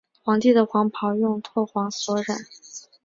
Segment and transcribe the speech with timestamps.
[0.23, 2.35] 皇帝的黄袍用柘黄所染。